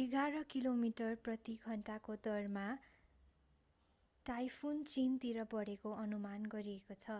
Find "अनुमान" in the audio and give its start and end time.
6.04-6.46